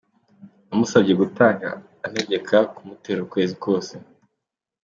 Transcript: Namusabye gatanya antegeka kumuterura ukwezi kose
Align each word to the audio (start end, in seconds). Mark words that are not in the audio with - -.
Namusabye 0.67 1.13
gatanya 1.21 1.69
antegeka 2.05 2.57
kumuterura 2.73 3.25
ukwezi 3.25 3.55
kose 3.63 3.93